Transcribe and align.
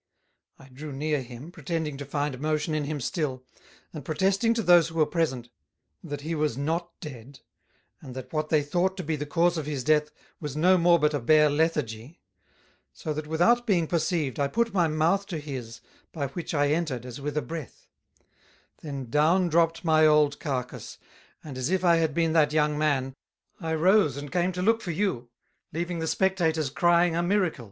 I 0.57 0.67
drew 0.69 0.91
near 0.91 1.21
him, 1.21 1.51
pretending 1.51 1.95
to 1.97 2.05
find 2.05 2.39
motion 2.39 2.73
in 2.73 2.85
him 2.85 2.99
still, 2.99 3.43
and 3.93 4.03
protesting 4.03 4.55
to 4.55 4.63
those 4.63 4.87
who 4.87 4.95
were 4.95 5.05
present, 5.05 5.49
that 6.03 6.21
he 6.21 6.33
was 6.33 6.57
not 6.57 6.99
dead, 7.01 7.41
and 8.01 8.15
that 8.15 8.33
what 8.33 8.49
they 8.49 8.63
thought 8.63 8.97
to 8.97 9.03
be 9.03 9.15
the 9.15 9.27
cause 9.27 9.59
of 9.59 9.67
his 9.67 9.83
Death, 9.83 10.09
was 10.39 10.57
no 10.57 10.75
more 10.79 10.97
but 10.97 11.13
a 11.13 11.19
bare 11.19 11.51
Lethargy; 11.51 12.19
so 12.91 13.13
that 13.13 13.27
without 13.27 13.67
being 13.67 13.85
perceived, 13.85 14.39
I 14.39 14.47
put 14.47 14.73
my 14.73 14.87
Mouth 14.87 15.27
to 15.27 15.37
his, 15.37 15.81
by 16.11 16.29
which 16.29 16.55
I 16.55 16.69
entered 16.69 17.05
as 17.05 17.21
with 17.21 17.37
a 17.37 17.41
breath: 17.43 17.85
Then 18.81 19.07
down 19.07 19.49
dropt 19.49 19.85
my 19.85 20.07
old 20.07 20.39
Carcass, 20.39 20.97
and 21.43 21.59
as 21.59 21.69
if 21.69 21.85
I 21.85 21.97
had 21.97 22.15
been 22.15 22.33
that 22.33 22.51
young 22.53 22.75
Man, 22.75 23.13
I 23.59 23.75
rose 23.75 24.17
and 24.17 24.31
came 24.31 24.51
to 24.53 24.63
look 24.63 24.81
for 24.81 24.89
you, 24.89 25.29
leaving 25.71 25.99
the 25.99 26.07
Spectators 26.07 26.71
crying 26.71 27.15
a 27.15 27.21
Miracle." 27.21 27.59